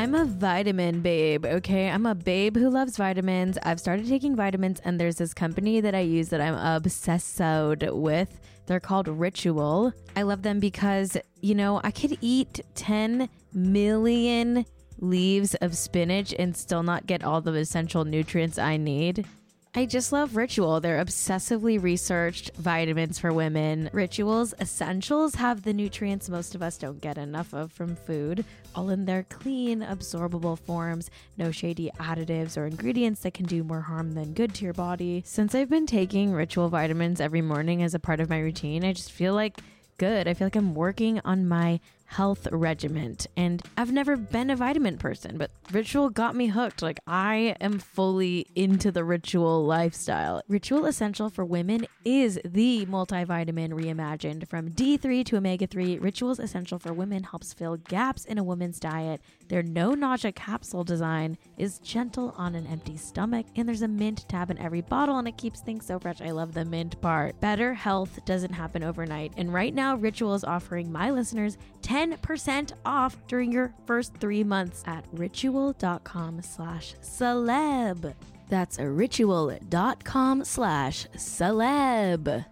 I'm 0.00 0.14
a 0.14 0.24
vitamin 0.24 1.02
babe, 1.02 1.44
okay? 1.44 1.90
I'm 1.90 2.06
a 2.06 2.14
babe 2.14 2.56
who 2.56 2.70
loves 2.70 2.96
vitamins. 2.96 3.58
I've 3.62 3.78
started 3.78 4.08
taking 4.08 4.34
vitamins, 4.34 4.80
and 4.80 4.98
there's 4.98 5.16
this 5.16 5.34
company 5.34 5.82
that 5.82 5.94
I 5.94 6.00
use 6.00 6.30
that 6.30 6.40
I'm 6.40 6.54
obsessed 6.54 7.38
with. 7.38 8.40
They're 8.64 8.80
called 8.80 9.08
Ritual. 9.08 9.92
I 10.16 10.22
love 10.22 10.40
them 10.40 10.58
because, 10.58 11.18
you 11.42 11.54
know, 11.54 11.82
I 11.84 11.90
could 11.90 12.16
eat 12.22 12.60
10 12.76 13.28
million 13.52 14.64
leaves 15.00 15.54
of 15.56 15.76
spinach 15.76 16.34
and 16.38 16.56
still 16.56 16.82
not 16.82 17.06
get 17.06 17.22
all 17.22 17.42
the 17.42 17.52
essential 17.52 18.06
nutrients 18.06 18.56
I 18.56 18.78
need. 18.78 19.26
I 19.72 19.86
just 19.86 20.10
love 20.10 20.34
Ritual. 20.34 20.80
They're 20.80 21.02
obsessively 21.02 21.80
researched 21.80 22.50
vitamins 22.56 23.20
for 23.20 23.32
women. 23.32 23.88
Ritual's 23.92 24.52
essentials 24.60 25.36
have 25.36 25.62
the 25.62 25.72
nutrients 25.72 26.28
most 26.28 26.56
of 26.56 26.62
us 26.62 26.76
don't 26.76 27.00
get 27.00 27.16
enough 27.16 27.54
of 27.54 27.70
from 27.70 27.94
food, 27.94 28.44
all 28.74 28.90
in 28.90 29.04
their 29.04 29.22
clean, 29.22 29.82
absorbable 29.82 30.58
forms, 30.58 31.08
no 31.38 31.52
shady 31.52 31.88
additives 32.00 32.56
or 32.56 32.66
ingredients 32.66 33.20
that 33.20 33.34
can 33.34 33.46
do 33.46 33.62
more 33.62 33.82
harm 33.82 34.14
than 34.14 34.32
good 34.32 34.54
to 34.56 34.64
your 34.64 34.74
body. 34.74 35.22
Since 35.24 35.54
I've 35.54 35.70
been 35.70 35.86
taking 35.86 36.32
Ritual 36.32 36.68
vitamins 36.68 37.20
every 37.20 37.42
morning 37.42 37.84
as 37.84 37.94
a 37.94 38.00
part 38.00 38.18
of 38.18 38.28
my 38.28 38.40
routine, 38.40 38.84
I 38.84 38.92
just 38.92 39.12
feel 39.12 39.34
like 39.34 39.60
good. 39.98 40.26
I 40.26 40.34
feel 40.34 40.46
like 40.46 40.56
I'm 40.56 40.74
working 40.74 41.20
on 41.24 41.46
my 41.46 41.78
health 42.10 42.48
regiment. 42.50 43.28
And 43.36 43.62
I've 43.76 43.92
never 43.92 44.16
been 44.16 44.50
a 44.50 44.56
vitamin 44.56 44.98
person, 44.98 45.38
but 45.38 45.52
Ritual 45.70 46.10
got 46.10 46.34
me 46.34 46.48
hooked. 46.48 46.82
Like 46.82 46.98
I 47.06 47.54
am 47.60 47.78
fully 47.78 48.48
into 48.56 48.90
the 48.90 49.04
Ritual 49.04 49.64
lifestyle. 49.64 50.42
Ritual 50.48 50.86
Essential 50.86 51.30
for 51.30 51.44
Women 51.44 51.86
is 52.04 52.40
the 52.44 52.84
multivitamin 52.86 53.70
reimagined 53.70 54.48
from 54.48 54.70
D3 54.70 55.24
to 55.26 55.36
omega 55.36 55.68
3. 55.68 55.98
Ritual's 55.98 56.40
Essential 56.40 56.80
for 56.80 56.92
Women 56.92 57.22
helps 57.22 57.52
fill 57.52 57.76
gaps 57.76 58.24
in 58.24 58.38
a 58.38 58.44
woman's 58.44 58.80
diet. 58.80 59.20
Their 59.48 59.62
no 59.62 59.94
nausea 59.94 60.32
capsule 60.32 60.82
design 60.82 61.38
is 61.58 61.78
gentle 61.78 62.34
on 62.36 62.56
an 62.56 62.66
empty 62.66 62.96
stomach, 62.96 63.46
and 63.54 63.68
there's 63.68 63.82
a 63.82 63.88
mint 63.88 64.28
tab 64.28 64.50
in 64.50 64.58
every 64.58 64.80
bottle, 64.80 65.18
and 65.18 65.28
it 65.28 65.38
keeps 65.38 65.60
things 65.60 65.86
so 65.86 66.00
fresh. 66.00 66.20
I 66.20 66.32
love 66.32 66.54
the 66.54 66.64
mint 66.64 67.00
part. 67.00 67.40
Better 67.40 67.72
health 67.72 68.18
doesn't 68.24 68.52
happen 68.52 68.82
overnight, 68.82 69.32
and 69.36 69.54
right 69.54 69.74
now, 69.74 69.94
Ritual 69.94 70.34
is 70.34 70.44
offering 70.44 70.90
my 70.90 71.10
listeners 71.10 71.56
10 71.82 71.99
10% 72.00 72.72
off 72.86 73.18
during 73.28 73.52
your 73.52 73.74
first 73.84 74.16
three 74.16 74.42
months 74.42 74.82
at 74.86 75.04
ritual.com 75.12 76.40
slash 76.40 76.94
celeb. 77.02 78.14
That's 78.48 78.78
ritual.com 78.78 80.44
slash 80.44 81.06
celeb. 81.16 82.46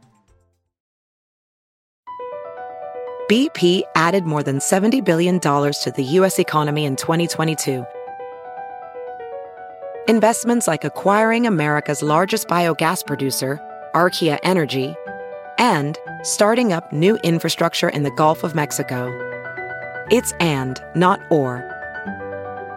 BP 3.31 3.83
added 3.95 4.25
more 4.25 4.43
than 4.43 4.59
$70 4.59 5.05
billion 5.05 5.39
to 5.41 5.93
the 5.95 6.05
U.S. 6.05 6.39
economy 6.39 6.85
in 6.85 6.97
2022. 6.97 7.85
Investments 10.09 10.67
like 10.67 10.85
acquiring 10.85 11.47
America's 11.47 12.03
largest 12.03 12.49
biogas 12.49 13.07
producer, 13.07 13.61
Archaea 13.95 14.39
Energy, 14.43 14.95
and 15.59 15.99
starting 16.23 16.73
up 16.73 16.91
new 16.93 17.17
infrastructure 17.17 17.91
in 17.91 18.03
the 18.03 18.11
Gulf 18.13 18.45
of 18.45 18.55
Mexico. 18.55 19.29
It's 20.11 20.33
and, 20.41 20.83
not 20.95 21.21
or. 21.31 21.65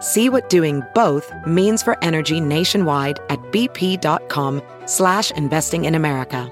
See 0.00 0.28
what 0.28 0.50
doing 0.50 0.82
both 0.94 1.32
means 1.46 1.82
for 1.82 1.96
energy 2.02 2.40
nationwide 2.40 3.20
at 3.28 3.38
bp.com 3.52 4.60
slash 4.86 5.30
investing 5.30 5.84
in 5.84 5.94
America. 5.94 6.50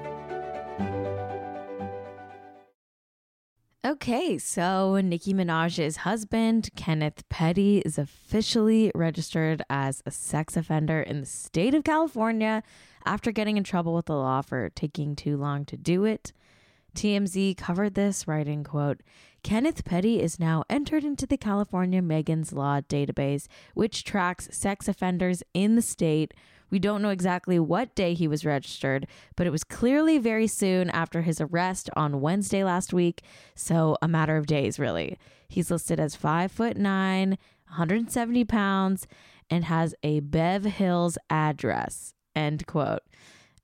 Okay, 3.83 4.37
so 4.37 5.01
Nicki 5.01 5.33
Minaj's 5.33 5.97
husband, 5.97 6.69
Kenneth 6.75 7.27
Petty, 7.29 7.79
is 7.79 7.97
officially 7.97 8.91
registered 8.95 9.63
as 9.69 10.01
a 10.05 10.11
sex 10.11 10.55
offender 10.55 11.01
in 11.01 11.19
the 11.19 11.25
state 11.25 11.73
of 11.73 11.83
California 11.83 12.63
after 13.05 13.31
getting 13.31 13.57
in 13.57 13.63
trouble 13.63 13.93
with 13.93 14.05
the 14.05 14.15
law 14.15 14.41
for 14.41 14.69
taking 14.75 15.15
too 15.15 15.35
long 15.35 15.65
to 15.65 15.77
do 15.77 16.05
it. 16.05 16.31
TMZ 16.95 17.57
covered 17.57 17.95
this, 17.95 18.27
writing, 18.27 18.63
quote, 18.63 19.01
Kenneth 19.43 19.83
Petty 19.83 20.21
is 20.21 20.39
now 20.39 20.63
entered 20.69 21.03
into 21.03 21.25
the 21.25 21.37
California 21.37 22.01
Megan's 22.01 22.53
Law 22.53 22.81
database, 22.81 23.47
which 23.73 24.03
tracks 24.03 24.49
sex 24.51 24.87
offenders 24.87 25.41
in 25.53 25.75
the 25.75 25.81
state. 25.81 26.33
We 26.69 26.79
don't 26.79 27.01
know 27.01 27.09
exactly 27.09 27.59
what 27.59 27.95
day 27.95 28.13
he 28.13 28.27
was 28.27 28.45
registered, 28.45 29.07
but 29.35 29.47
it 29.47 29.51
was 29.51 29.63
clearly 29.63 30.19
very 30.19 30.47
soon 30.47 30.89
after 30.91 31.23
his 31.23 31.41
arrest 31.41 31.89
on 31.95 32.21
Wednesday 32.21 32.63
last 32.63 32.93
week, 32.93 33.23
so 33.55 33.97
a 34.01 34.07
matter 34.07 34.37
of 34.37 34.45
days, 34.45 34.79
really. 34.79 35.17
He's 35.47 35.71
listed 35.71 35.99
as 35.99 36.15
five 36.15 36.51
foot 36.51 36.77
nine, 36.77 37.37
170 37.69 38.45
pounds, 38.45 39.07
and 39.49 39.65
has 39.65 39.95
a 40.03 40.19
Bev 40.19 40.63
Hills 40.65 41.17
address. 41.29 42.13
End 42.35 42.65
quote. 42.67 43.01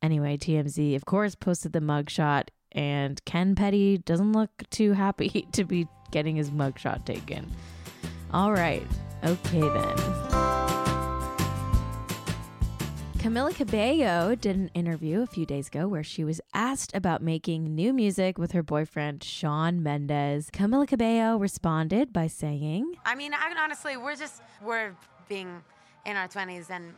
Anyway, 0.02 0.38
TMZ, 0.38 0.96
of 0.96 1.06
course, 1.06 1.36
posted 1.36 1.74
the 1.74 1.80
mugshot 1.80 2.50
and 2.72 3.24
Ken 3.26 3.56
Petty 3.56 3.98
doesn't 4.00 4.34
look 4.34 4.50
too 4.70 4.94
happy 4.94 5.48
to 5.52 5.64
be 5.64 5.88
getting 6.12 6.36
his 6.36 6.52
mugshot 6.52 7.06
taken. 7.06 7.52
All 8.32 8.52
right, 8.52 8.84
okay 9.24 9.62
then. 9.62 9.98
Camila 13.18 13.54
Cabello 13.54 14.36
did 14.36 14.56
an 14.56 14.70
interview 14.74 15.22
a 15.22 15.26
few 15.26 15.46
days 15.46 15.68
ago 15.68 15.88
where 15.88 16.04
she 16.04 16.24
was 16.24 16.40
asked 16.54 16.96
about 16.96 17.22
making 17.22 17.76
new 17.76 17.92
music 17.92 18.38
with 18.38 18.54
her 18.54 18.64
boyfriend 18.64 19.22
Shawn 19.24 19.84
Mendes. 19.84 20.50
Camila 20.52 20.88
Cabello 20.88 21.36
responded 21.36 22.14
by 22.14 22.28
saying, 22.28 22.94
I 23.06 23.16
mean, 23.16 23.34
I, 23.34 23.54
honestly, 23.62 23.98
we're 23.98 24.16
just 24.16 24.42
we're 24.64 24.96
being 25.28 25.62
in 26.06 26.16
our 26.16 26.28
20s 26.28 26.70
and 26.70 26.94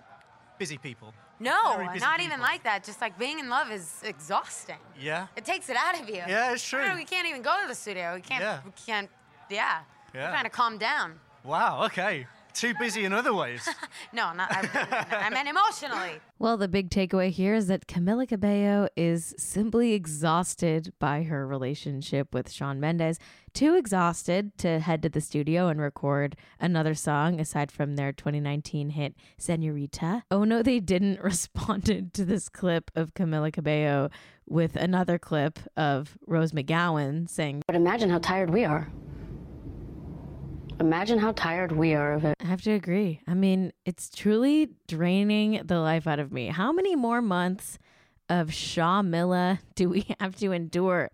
busy 0.59 0.77
people. 0.77 1.13
No, 1.39 1.83
not 1.99 2.19
even 2.21 2.39
like 2.41 2.63
that. 2.63 2.83
Just 2.83 3.01
like 3.01 3.17
being 3.17 3.39
in 3.39 3.49
love 3.49 3.71
is 3.71 4.01
exhausting. 4.03 4.77
Yeah. 4.99 5.27
It 5.35 5.45
takes 5.45 5.69
it 5.69 5.77
out 5.77 5.99
of 5.99 6.07
you. 6.09 6.15
Yeah, 6.27 6.53
it's 6.53 6.67
true. 6.67 6.83
We 6.95 7.05
can't 7.05 7.27
even 7.27 7.41
go 7.41 7.55
to 7.61 7.67
the 7.67 7.75
studio. 7.75 8.15
We 8.15 8.21
can't. 8.21 8.41
Yeah. 8.41 8.59
We 8.65 8.71
can't. 8.85 9.09
Yeah. 9.49 9.79
We're 10.13 10.19
Yeah. 10.21 10.29
trying 10.31 10.43
to 10.43 10.49
calm 10.49 10.77
down. 10.77 11.19
Wow. 11.43 11.83
Okay. 11.85 12.27
Too 12.59 12.73
busy 12.77 13.05
in 13.05 13.13
other 13.13 13.33
ways. 13.33 13.67
No, 14.11 14.33
not. 14.33 14.51
I, 14.51 15.27
I 15.27 15.29
meant 15.29 15.47
emotionally. 15.47 16.19
Well, 16.39 16.57
the 16.57 16.67
big 16.67 16.89
takeaway 16.89 17.29
here 17.29 17.53
is 17.53 17.67
that 17.67 17.85
Camila 17.87 18.27
Cabello 18.27 18.89
is 18.95 19.35
simply 19.37 19.93
exhausted 19.93 20.93
by 20.99 21.23
her 21.23 21.45
relationship 21.45 22.33
with 22.33 22.51
Shawn 22.51 22.79
Mendes, 22.79 23.19
too 23.53 23.75
exhausted 23.75 24.57
to 24.59 24.79
head 24.79 25.03
to 25.03 25.09
the 25.09 25.21
studio 25.21 25.67
and 25.67 25.79
record 25.79 26.35
another 26.59 26.95
song 26.95 27.39
aside 27.39 27.71
from 27.71 27.95
their 27.95 28.11
2019 28.11 28.91
hit 28.91 29.15
Senorita. 29.37 30.23
Oh 30.31 30.43
no, 30.43 30.63
they 30.63 30.79
didn't 30.79 31.19
responded 31.23 32.13
to 32.15 32.25
this 32.25 32.49
clip 32.49 32.89
of 32.95 33.13
Camila 33.13 33.53
Cabello 33.53 34.09
with 34.47 34.75
another 34.75 35.19
clip 35.19 35.59
of 35.77 36.17
Rose 36.25 36.51
McGowan 36.51 37.29
saying, 37.29 37.61
But 37.67 37.75
imagine 37.75 38.09
how 38.09 38.19
tired 38.19 38.49
we 38.49 38.65
are. 38.65 38.89
Imagine 40.79 41.19
how 41.19 41.33
tired 41.33 41.73
we 41.73 41.93
are 41.93 42.13
of 42.13 42.23
it. 42.23 42.35
I 42.41 42.45
have 42.45 42.61
to 42.61 42.71
agree. 42.71 43.19
I 43.27 43.33
mean, 43.33 43.73
it's 43.85 44.09
truly 44.09 44.69
draining 44.87 45.61
the 45.65 45.79
life 45.79 46.07
out 46.07 46.19
of 46.19 46.31
me. 46.31 46.47
How 46.47 46.71
many 46.71 46.95
more 46.95 47.21
months 47.21 47.77
of 48.29 48.53
Shaw 48.53 49.01
Milla 49.01 49.59
do 49.75 49.89
we 49.89 50.05
have 50.19 50.37
to 50.37 50.53
endure? 50.53 51.11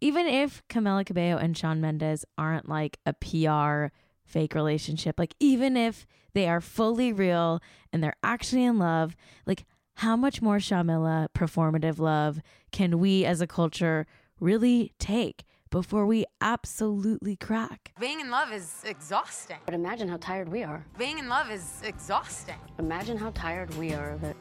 Even 0.00 0.26
if 0.26 0.62
Camila 0.68 1.06
Cabello 1.06 1.38
and 1.38 1.56
Shawn 1.56 1.80
Mendes 1.80 2.24
aren't 2.36 2.68
like 2.68 2.98
a 3.06 3.14
PR 3.14 3.94
fake 4.24 4.54
relationship, 4.54 5.18
like 5.18 5.34
even 5.40 5.76
if 5.76 6.06
they 6.34 6.46
are 6.46 6.60
fully 6.60 7.10
real 7.10 7.60
and 7.92 8.02
they're 8.02 8.16
actually 8.22 8.64
in 8.64 8.78
love, 8.78 9.16
like 9.46 9.64
how 9.94 10.16
much 10.16 10.42
more 10.42 10.58
Shamila 10.58 11.28
performative 11.34 11.98
love 11.98 12.40
can 12.72 12.98
we 12.98 13.24
as 13.24 13.40
a 13.40 13.46
culture 13.46 14.06
really 14.38 14.92
take 14.98 15.44
before 15.70 16.06
we 16.06 16.24
absolutely 16.40 17.36
crack? 17.36 17.92
Being 18.00 18.20
in 18.20 18.30
love 18.30 18.52
is 18.52 18.82
exhausting. 18.84 19.58
But 19.64 19.74
imagine 19.74 20.08
how 20.08 20.16
tired 20.18 20.48
we 20.48 20.62
are. 20.62 20.84
Being 20.96 21.18
in 21.18 21.28
love 21.28 21.50
is 21.50 21.80
exhausting. 21.84 22.58
Imagine 22.78 23.16
how 23.16 23.30
tired 23.30 23.74
we 23.74 23.92
are 23.94 24.10
of 24.10 24.24
it. 24.24 24.36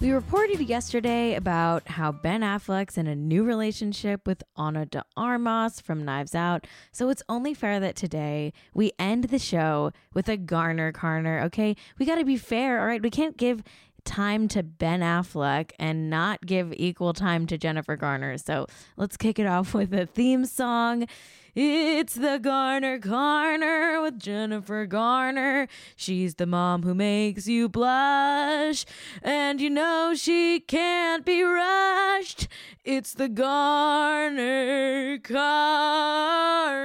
We 0.00 0.12
reported 0.12 0.60
yesterday 0.60 1.34
about 1.34 1.88
how 1.88 2.12
Ben 2.12 2.42
Affleck's 2.42 2.96
in 2.96 3.08
a 3.08 3.16
new 3.16 3.42
relationship 3.42 4.28
with 4.28 4.44
Ana 4.56 4.86
de 4.86 5.02
Armas 5.16 5.80
from 5.80 6.04
Knives 6.04 6.36
Out. 6.36 6.68
So 6.92 7.08
it's 7.08 7.24
only 7.28 7.52
fair 7.52 7.80
that 7.80 7.96
today 7.96 8.52
we 8.72 8.92
end 9.00 9.24
the 9.24 9.40
show 9.40 9.90
with 10.14 10.28
a 10.28 10.36
Garner 10.36 10.92
Carner, 10.92 11.42
okay? 11.46 11.74
We 11.98 12.06
got 12.06 12.14
to 12.14 12.24
be 12.24 12.36
fair, 12.36 12.78
all 12.78 12.86
right? 12.86 13.02
We 13.02 13.10
can't 13.10 13.36
give 13.36 13.64
time 14.08 14.48
to 14.48 14.62
Ben 14.62 15.00
Affleck 15.00 15.72
and 15.78 16.08
not 16.08 16.46
give 16.46 16.72
equal 16.74 17.12
time 17.12 17.46
to 17.46 17.58
Jennifer 17.58 17.94
Garner. 17.94 18.38
So 18.38 18.66
let's 18.96 19.18
kick 19.18 19.38
it 19.38 19.46
off 19.46 19.74
with 19.74 19.92
a 19.92 20.06
theme 20.06 20.46
song. 20.46 21.06
It's 21.54 22.14
the 22.14 22.38
Garner 22.38 22.96
Garner 22.98 24.00
with 24.00 24.18
Jennifer 24.18 24.86
Garner. 24.86 25.68
She's 25.94 26.36
the 26.36 26.46
mom 26.46 26.84
who 26.84 26.94
makes 26.94 27.46
you 27.46 27.68
blush, 27.68 28.86
and 29.22 29.60
you 29.60 29.68
know 29.68 30.14
she 30.14 30.60
can't 30.60 31.26
be 31.26 31.42
rushed. 31.42 32.48
It's 32.84 33.12
the 33.12 33.28
Garner 33.28 35.18
Garner. 35.18 36.78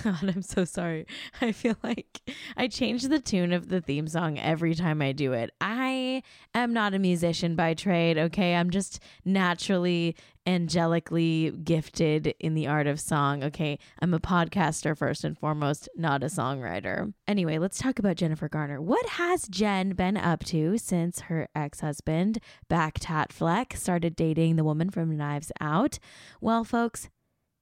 God, 0.04 0.22
I'm 0.22 0.42
so 0.42 0.64
sorry. 0.64 1.06
I 1.40 1.52
feel 1.52 1.76
like 1.82 2.20
I 2.56 2.68
change 2.68 3.02
the 3.04 3.20
tune 3.20 3.52
of 3.52 3.68
the 3.68 3.80
theme 3.80 4.06
song 4.06 4.38
every 4.38 4.74
time 4.74 5.02
I 5.02 5.12
do 5.12 5.32
it. 5.32 5.50
I 5.60 6.22
am 6.54 6.72
not 6.72 6.94
a 6.94 6.98
musician 6.98 7.56
by 7.56 7.74
trade, 7.74 8.16
okay? 8.16 8.54
I'm 8.54 8.70
just 8.70 9.00
naturally 9.24 10.16
angelically 10.46 11.52
gifted 11.64 12.34
in 12.40 12.54
the 12.54 12.66
art 12.66 12.86
of 12.86 12.98
song. 12.98 13.44
Okay, 13.44 13.78
I'm 14.00 14.14
a 14.14 14.20
podcaster 14.20 14.96
first 14.96 15.22
and 15.22 15.38
foremost, 15.38 15.88
not 15.96 16.22
a 16.22 16.26
songwriter. 16.26 17.12
Anyway, 17.28 17.58
let's 17.58 17.78
talk 17.78 17.98
about 17.98 18.16
Jennifer 18.16 18.48
Garner. 18.48 18.80
What 18.80 19.06
has 19.10 19.48
Jen 19.48 19.90
been 19.90 20.16
up 20.16 20.44
to 20.46 20.78
since 20.78 21.20
her 21.20 21.48
ex 21.54 21.80
husband, 21.80 22.38
Back 22.68 22.98
Tat 23.00 23.32
Fleck, 23.32 23.74
started 23.76 24.16
dating 24.16 24.56
the 24.56 24.64
woman 24.64 24.90
from 24.90 25.16
Knives 25.16 25.52
Out? 25.60 25.98
Well, 26.40 26.64
folks, 26.64 27.10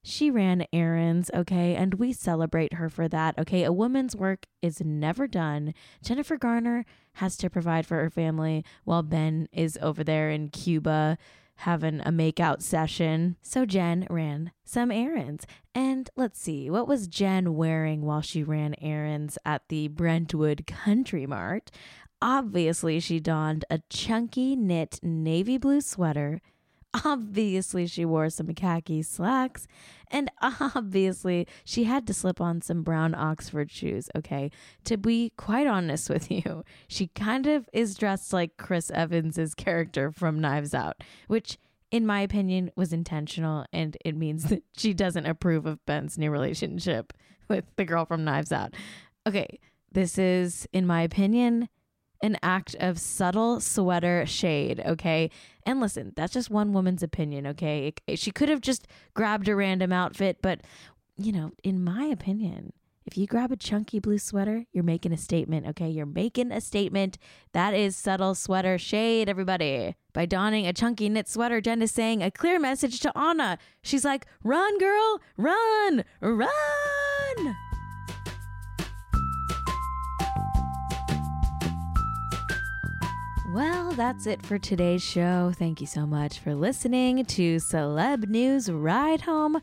she 0.02 0.30
ran 0.30 0.66
errands, 0.72 1.30
okay, 1.34 1.74
and 1.74 1.94
we 1.94 2.12
celebrate 2.12 2.74
her 2.74 2.88
for 2.88 3.08
that, 3.08 3.38
okay? 3.38 3.64
A 3.64 3.72
woman's 3.72 4.16
work 4.16 4.46
is 4.62 4.80
never 4.80 5.26
done. 5.26 5.74
Jennifer 6.02 6.36
Garner 6.36 6.84
has 7.14 7.36
to 7.38 7.50
provide 7.50 7.86
for 7.86 7.96
her 7.96 8.10
family 8.10 8.64
while 8.84 9.02
Ben 9.02 9.48
is 9.52 9.78
over 9.82 10.04
there 10.04 10.30
in 10.30 10.48
Cuba 10.48 11.18
having 11.62 12.00
a 12.00 12.12
makeout 12.12 12.62
session. 12.62 13.36
So 13.42 13.66
Jen 13.66 14.06
ran 14.08 14.52
some 14.64 14.92
errands. 14.92 15.44
And 15.74 16.08
let's 16.16 16.40
see, 16.40 16.70
what 16.70 16.86
was 16.86 17.08
Jen 17.08 17.54
wearing 17.54 18.02
while 18.02 18.20
she 18.20 18.44
ran 18.44 18.76
errands 18.80 19.38
at 19.44 19.62
the 19.68 19.88
Brentwood 19.88 20.66
Country 20.68 21.26
Mart? 21.26 21.72
Obviously, 22.22 23.00
she 23.00 23.18
donned 23.18 23.64
a 23.70 23.80
chunky 23.90 24.54
knit 24.54 25.00
navy 25.02 25.58
blue 25.58 25.80
sweater. 25.80 26.40
Obviously, 27.04 27.86
she 27.86 28.04
wore 28.04 28.30
some 28.30 28.54
khaki 28.54 29.02
slacks. 29.02 29.66
And 30.10 30.30
obviously, 30.42 31.46
she 31.64 31.84
had 31.84 32.06
to 32.06 32.14
slip 32.14 32.40
on 32.40 32.62
some 32.62 32.82
brown 32.82 33.14
Oxford 33.14 33.70
shoes, 33.70 34.08
okay? 34.16 34.50
To 34.84 34.96
be 34.96 35.32
quite 35.36 35.66
honest 35.66 36.08
with 36.08 36.30
you, 36.30 36.64
she 36.88 37.08
kind 37.08 37.46
of 37.46 37.68
is 37.72 37.94
dressed 37.94 38.32
like 38.32 38.56
Chris 38.56 38.90
Evans's 38.90 39.54
character 39.54 40.10
from 40.10 40.40
Knives 40.40 40.74
Out, 40.74 41.02
which 41.26 41.58
in 41.90 42.06
my 42.06 42.20
opinion 42.20 42.70
was 42.76 42.92
intentional 42.92 43.64
and 43.72 43.96
it 44.04 44.14
means 44.14 44.44
that 44.44 44.62
she 44.76 44.92
doesn't 44.92 45.26
approve 45.26 45.66
of 45.66 45.84
Ben's 45.86 46.18
new 46.18 46.30
relationship 46.30 47.12
with 47.48 47.64
the 47.76 47.84
girl 47.84 48.04
from 48.04 48.24
Knives 48.24 48.52
Out. 48.52 48.74
Okay, 49.26 49.58
this 49.92 50.18
is 50.18 50.68
in 50.72 50.86
my 50.86 51.02
opinion 51.02 51.68
an 52.22 52.36
act 52.42 52.74
of 52.80 52.98
subtle 52.98 53.60
sweater 53.60 54.26
shade, 54.26 54.82
okay? 54.84 55.30
And 55.64 55.80
listen, 55.80 56.12
that's 56.16 56.32
just 56.32 56.50
one 56.50 56.72
woman's 56.72 57.02
opinion, 57.02 57.46
okay? 57.46 57.92
She 58.14 58.30
could 58.30 58.48
have 58.48 58.60
just 58.60 58.88
grabbed 59.14 59.48
a 59.48 59.54
random 59.54 59.92
outfit, 59.92 60.38
but 60.42 60.60
you 61.16 61.32
know, 61.32 61.52
in 61.62 61.82
my 61.82 62.04
opinion, 62.04 62.72
If 63.08 63.16
you 63.16 63.26
grab 63.26 63.50
a 63.50 63.56
chunky 63.56 64.00
blue 64.00 64.18
sweater, 64.18 64.66
you're 64.70 64.84
making 64.84 65.14
a 65.14 65.16
statement, 65.16 65.66
okay? 65.68 65.88
You're 65.88 66.04
making 66.04 66.52
a 66.52 66.60
statement. 66.60 67.16
That 67.52 67.72
is 67.72 67.96
subtle 67.96 68.34
sweater 68.34 68.76
shade, 68.76 69.30
everybody. 69.30 69.96
By 70.12 70.26
donning 70.26 70.66
a 70.66 70.74
chunky 70.74 71.08
knit 71.08 71.26
sweater, 71.26 71.62
Jen 71.62 71.80
is 71.80 71.90
saying 71.90 72.22
a 72.22 72.30
clear 72.30 72.58
message 72.60 73.00
to 73.00 73.18
Ana. 73.18 73.56
She's 73.80 74.04
like, 74.04 74.26
run, 74.44 74.78
girl, 74.78 75.22
run, 75.38 76.04
run. 76.20 77.56
Well, 83.54 83.92
that's 83.92 84.26
it 84.26 84.44
for 84.44 84.58
today's 84.58 85.02
show. 85.02 85.52
Thank 85.58 85.80
you 85.80 85.86
so 85.86 86.06
much 86.06 86.38
for 86.40 86.54
listening 86.54 87.24
to 87.24 87.56
Celeb 87.56 88.28
News 88.28 88.70
Ride 88.70 89.22
Home. 89.22 89.58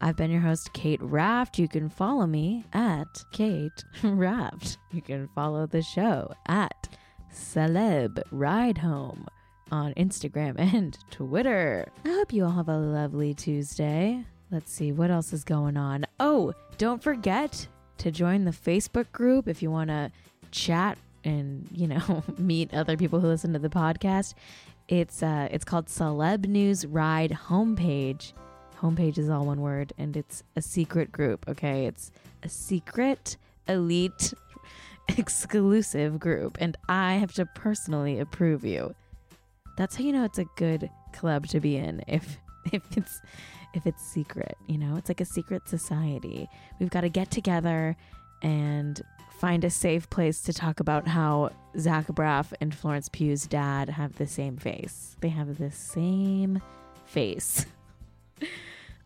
I've 0.00 0.16
been 0.16 0.30
your 0.30 0.40
host, 0.40 0.72
Cait 0.72 1.02
Raft. 1.02 1.58
You 1.58 1.66
can 1.66 1.88
follow 1.88 2.26
me 2.28 2.64
at 2.72 3.08
Cait 3.32 3.72
Raft. 4.04 4.78
You 4.92 5.02
can 5.02 5.28
follow 5.34 5.66
the 5.66 5.82
show 5.82 6.32
at 6.46 6.88
Celeb 7.34 8.22
Ride 8.30 8.78
Home 8.78 9.26
on 9.72 9.94
Instagram 9.94 10.54
and 10.74 10.96
Twitter. 11.10 11.90
I 12.04 12.10
hope 12.10 12.32
you 12.32 12.44
all 12.44 12.52
have 12.52 12.68
a 12.68 12.78
lovely 12.78 13.34
Tuesday. 13.34 14.24
Let's 14.52 14.72
see 14.72 14.92
what 14.92 15.10
else 15.10 15.32
is 15.32 15.42
going 15.42 15.76
on. 15.76 16.06
Oh, 16.20 16.52
don't 16.78 17.02
forget 17.02 17.66
to 17.98 18.12
join 18.12 18.44
the 18.44 18.52
Facebook 18.52 19.10
group 19.10 19.48
if 19.48 19.60
you 19.60 19.72
want 19.72 19.90
to 19.90 20.12
chat 20.52 20.98
and 21.28 21.68
you 21.70 21.86
know 21.86 22.24
meet 22.38 22.72
other 22.72 22.96
people 22.96 23.20
who 23.20 23.26
listen 23.26 23.52
to 23.52 23.58
the 23.58 23.68
podcast. 23.68 24.34
It's 24.88 25.22
uh, 25.22 25.48
it's 25.50 25.64
called 25.64 25.86
Celeb 25.86 26.46
News 26.46 26.86
Ride 26.86 27.32
Homepage. 27.48 28.32
Homepage 28.80 29.18
is 29.18 29.28
all 29.28 29.44
one 29.44 29.60
word, 29.60 29.92
and 29.98 30.16
it's 30.16 30.42
a 30.56 30.62
secret 30.62 31.12
group. 31.12 31.46
Okay, 31.48 31.86
it's 31.86 32.10
a 32.42 32.48
secret 32.48 33.36
elite 33.68 34.32
exclusive 35.18 36.18
group, 36.18 36.56
and 36.60 36.76
I 36.88 37.14
have 37.14 37.32
to 37.34 37.44
personally 37.44 38.18
approve 38.18 38.64
you. 38.64 38.94
That's 39.76 39.96
how 39.96 40.04
you 40.04 40.12
know 40.12 40.24
it's 40.24 40.38
a 40.38 40.46
good 40.56 40.88
club 41.12 41.46
to 41.48 41.60
be 41.60 41.76
in. 41.76 42.02
If 42.06 42.38
if 42.72 42.96
it's 42.96 43.20
if 43.74 43.86
it's 43.86 44.02
secret, 44.02 44.56
you 44.66 44.78
know, 44.78 44.96
it's 44.96 45.10
like 45.10 45.20
a 45.20 45.26
secret 45.26 45.68
society. 45.68 46.48
We've 46.80 46.90
got 46.90 47.02
to 47.02 47.10
get 47.10 47.30
together 47.30 47.96
and 48.42 49.02
find 49.38 49.62
a 49.64 49.70
safe 49.70 50.10
place 50.10 50.42
to 50.42 50.52
talk 50.52 50.80
about 50.80 51.06
how 51.06 51.50
Zach 51.78 52.06
Braff 52.08 52.52
and 52.60 52.74
Florence 52.74 53.08
Pugh's 53.08 53.46
dad 53.46 53.88
have 53.88 54.16
the 54.16 54.26
same 54.26 54.56
face. 54.56 55.16
They 55.20 55.28
have 55.28 55.58
the 55.58 55.70
same 55.70 56.60
face. 57.04 57.64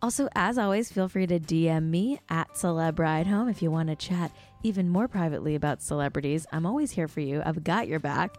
also, 0.01 0.27
as 0.35 0.57
always, 0.57 0.91
feel 0.91 1.07
free 1.07 1.27
to 1.27 1.39
DM 1.39 1.89
me 1.89 2.19
at 2.29 2.49
Celeb 2.55 2.97
Ride 2.97 3.27
Home 3.27 3.47
if 3.47 3.61
you 3.61 3.69
want 3.69 3.89
to 3.89 3.95
chat 3.95 4.31
even 4.63 4.89
more 4.89 5.07
privately 5.07 5.53
about 5.53 5.83
celebrities. 5.83 6.47
I'm 6.51 6.65
always 6.65 6.91
here 6.91 7.07
for 7.07 7.19
you. 7.19 7.43
I've 7.45 7.63
got 7.63 7.87
your 7.87 7.99
back. 7.99 8.35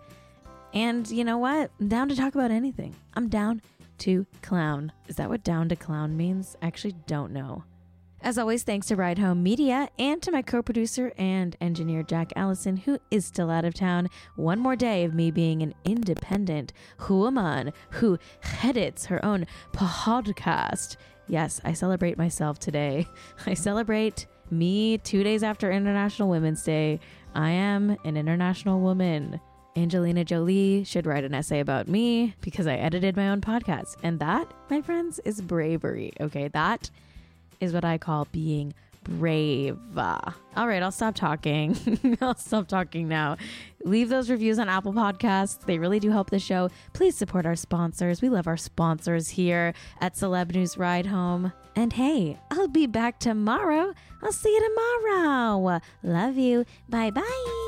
And 0.72 1.08
you 1.08 1.22
know 1.22 1.38
what? 1.38 1.70
I'm 1.78 1.86
down 1.86 2.08
to 2.08 2.16
talk 2.16 2.34
about 2.34 2.50
anything. 2.50 2.96
I'm 3.14 3.28
down 3.28 3.62
to 3.98 4.26
clown. 4.42 4.90
Is 5.06 5.16
that 5.16 5.28
what 5.28 5.44
down 5.44 5.68
to 5.68 5.76
clown 5.76 6.16
means? 6.16 6.56
I 6.60 6.66
actually 6.66 6.96
don't 7.06 7.32
know. 7.32 7.62
As 8.24 8.38
always, 8.38 8.62
thanks 8.62 8.86
to 8.86 8.96
Ride 8.96 9.18
Home 9.18 9.42
Media 9.42 9.86
and 9.98 10.22
to 10.22 10.32
my 10.32 10.40
co 10.40 10.62
producer 10.62 11.12
and 11.18 11.54
engineer 11.60 12.02
Jack 12.02 12.32
Allison, 12.36 12.78
who 12.78 12.98
is 13.10 13.26
still 13.26 13.50
out 13.50 13.66
of 13.66 13.74
town. 13.74 14.08
One 14.36 14.58
more 14.60 14.76
day 14.76 15.04
of 15.04 15.12
me 15.12 15.30
being 15.30 15.60
an 15.60 15.74
independent 15.84 16.72
woman 17.06 17.74
who 17.90 18.18
edits 18.62 19.04
her 19.04 19.22
own 19.22 19.46
podcast. 19.74 20.96
Yes, 21.28 21.60
I 21.64 21.74
celebrate 21.74 22.16
myself 22.16 22.58
today. 22.58 23.06
I 23.46 23.52
celebrate 23.52 24.24
me 24.50 24.96
two 24.96 25.22
days 25.22 25.42
after 25.42 25.70
International 25.70 26.30
Women's 26.30 26.62
Day. 26.62 27.00
I 27.34 27.50
am 27.50 27.94
an 28.06 28.16
international 28.16 28.80
woman. 28.80 29.38
Angelina 29.76 30.24
Jolie 30.24 30.82
should 30.84 31.04
write 31.04 31.24
an 31.24 31.34
essay 31.34 31.60
about 31.60 31.88
me 31.88 32.34
because 32.40 32.66
I 32.66 32.76
edited 32.76 33.16
my 33.16 33.28
own 33.28 33.42
podcast. 33.42 33.96
And 34.02 34.18
that, 34.20 34.50
my 34.70 34.80
friends, 34.80 35.18
is 35.26 35.42
bravery. 35.42 36.14
Okay, 36.22 36.48
that 36.48 36.90
is 37.60 37.72
what 37.72 37.84
I 37.84 37.98
call 37.98 38.26
being 38.32 38.74
brave. 39.04 39.78
All 39.96 40.66
right, 40.66 40.82
I'll 40.82 40.90
stop 40.90 41.14
talking. 41.14 41.76
I'll 42.20 42.34
stop 42.36 42.68
talking 42.68 43.08
now. 43.08 43.36
Leave 43.84 44.08
those 44.08 44.30
reviews 44.30 44.58
on 44.58 44.68
Apple 44.68 44.92
Podcasts. 44.92 45.60
They 45.64 45.78
really 45.78 46.00
do 46.00 46.10
help 46.10 46.30
the 46.30 46.38
show. 46.38 46.70
Please 46.94 47.14
support 47.14 47.46
our 47.46 47.56
sponsors. 47.56 48.22
We 48.22 48.30
love 48.30 48.46
our 48.46 48.56
sponsors 48.56 49.28
here 49.28 49.74
at 50.00 50.14
Celeb 50.14 50.54
News 50.54 50.78
Ride 50.78 51.06
Home. 51.06 51.52
And 51.76 51.92
hey, 51.92 52.38
I'll 52.50 52.68
be 52.68 52.86
back 52.86 53.18
tomorrow. 53.18 53.92
I'll 54.22 54.32
see 54.32 54.48
you 54.48 54.68
tomorrow. 54.68 55.80
Love 56.02 56.36
you. 56.36 56.64
Bye 56.88 57.10
bye. 57.10 57.63